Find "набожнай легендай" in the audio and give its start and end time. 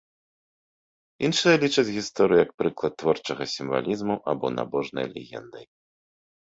4.59-5.65